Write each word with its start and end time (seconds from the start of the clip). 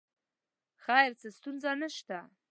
خیر 0.83 1.11
څه 1.21 1.27
ستونزه 1.37 1.71
نه 1.81 1.89
شته. 1.95 2.19